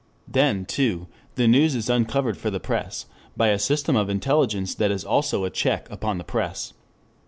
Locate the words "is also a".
4.89-5.51